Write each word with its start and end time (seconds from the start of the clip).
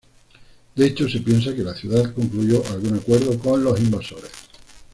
De 0.75 0.83
hecho, 0.83 1.07
se 1.07 1.19
piensa 1.19 1.53
que 1.53 1.61
la 1.61 1.75
ciudad 1.75 2.11
concluyó 2.15 2.63
algún 2.71 2.95
acuerdo 2.97 3.37
con 3.37 3.63
los 3.63 3.79
invasores. 3.79 4.31